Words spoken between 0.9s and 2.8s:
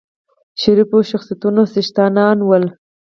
شخصیتونو څښتنان ول.